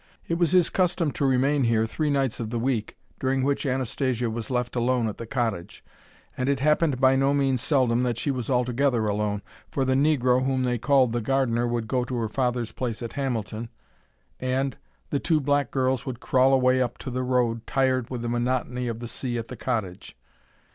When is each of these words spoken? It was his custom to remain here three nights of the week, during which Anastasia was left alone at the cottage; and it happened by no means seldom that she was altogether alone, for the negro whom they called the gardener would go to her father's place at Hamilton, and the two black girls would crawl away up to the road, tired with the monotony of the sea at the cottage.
It 0.27 0.39
was 0.39 0.49
his 0.51 0.71
custom 0.71 1.11
to 1.11 1.27
remain 1.27 1.65
here 1.65 1.85
three 1.85 2.09
nights 2.09 2.39
of 2.39 2.49
the 2.49 2.57
week, 2.57 2.97
during 3.19 3.43
which 3.43 3.67
Anastasia 3.67 4.31
was 4.31 4.49
left 4.49 4.75
alone 4.75 5.07
at 5.07 5.17
the 5.19 5.27
cottage; 5.27 5.83
and 6.35 6.49
it 6.49 6.59
happened 6.59 6.99
by 6.99 7.15
no 7.15 7.35
means 7.35 7.61
seldom 7.61 8.01
that 8.01 8.17
she 8.17 8.31
was 8.31 8.49
altogether 8.49 9.05
alone, 9.05 9.43
for 9.69 9.85
the 9.85 9.93
negro 9.93 10.43
whom 10.43 10.63
they 10.63 10.79
called 10.79 11.13
the 11.13 11.21
gardener 11.21 11.67
would 11.67 11.87
go 11.87 12.03
to 12.03 12.15
her 12.15 12.29
father's 12.29 12.71
place 12.71 13.03
at 13.03 13.13
Hamilton, 13.13 13.69
and 14.39 14.75
the 15.11 15.19
two 15.19 15.39
black 15.39 15.69
girls 15.69 16.03
would 16.03 16.19
crawl 16.19 16.51
away 16.51 16.81
up 16.81 16.97
to 16.97 17.11
the 17.11 17.21
road, 17.21 17.67
tired 17.67 18.09
with 18.09 18.23
the 18.23 18.27
monotony 18.29 18.87
of 18.87 19.01
the 19.01 19.07
sea 19.07 19.37
at 19.37 19.49
the 19.49 19.55
cottage. 19.55 20.17